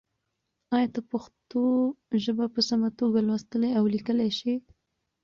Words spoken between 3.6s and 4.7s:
او لیکلی شې؟